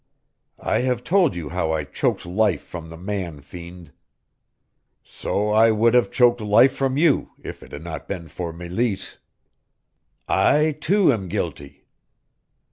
[0.63, 3.91] I have told you how I choked life from the man fiend.
[5.03, 9.19] So I would have choked life from you if it had not been for Meleese.
[10.27, 11.85] I, too, am guilty.